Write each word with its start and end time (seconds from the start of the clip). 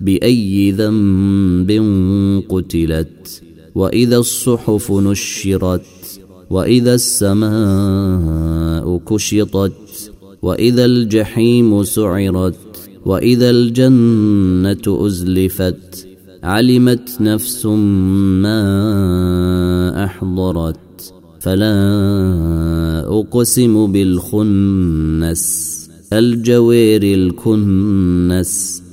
بأي 0.00 0.70
ذنب 0.70 1.70
قتلت 2.48 3.42
وإذا 3.74 4.16
الصحف 4.16 4.92
نشرت 4.92 6.20
وإذا 6.50 6.94
السماء 6.94 8.98
كشطت 8.98 10.12
وإذا 10.42 10.84
الجحيم 10.84 11.84
سعرت 11.84 12.54
وإذا 13.06 13.50
الجنة 13.50 15.06
أزلفت 15.06 16.08
علمت 16.42 17.16
نفس 17.20 17.66
ما 17.66 18.64
أحضرت 20.04 21.14
فلا 21.40 21.74
أقسم 23.06 23.92
بالخنس 23.92 25.74
الجوير 26.12 27.02
الكنس. 27.02 28.83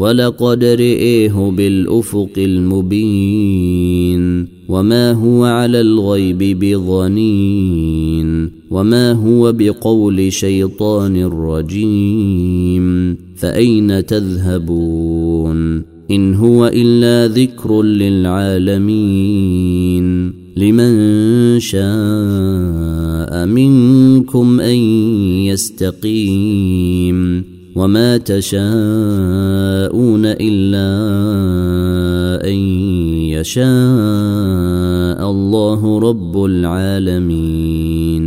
ولقد 0.00 0.64
رئيه 0.64 1.52
بالأفق 1.56 2.30
المبين 2.38 4.20
وما 4.68 5.12
هو 5.12 5.44
على 5.44 5.80
الغيب 5.80 6.58
بظنين 6.64 8.50
وما 8.70 9.12
هو 9.12 9.52
بقول 9.52 10.32
شيطان 10.32 11.24
رجيم 11.24 13.16
فأين 13.36 14.06
تذهبون 14.06 15.82
إن 16.10 16.34
هو 16.34 16.66
إلا 16.66 17.34
ذكر 17.34 17.82
للعالمين 17.82 19.20
لمن 20.56 21.60
شاء 21.60 23.46
منكم 23.46 24.60
أن 24.60 24.76
يستقيم 25.44 27.44
وما 27.76 28.16
تشاءون 28.16 28.66
الا 30.26 30.90
ان 32.50 32.56
يشاء 33.38 33.70
الله 35.30 35.98
رب 35.98 36.44
العالمين 36.44 38.26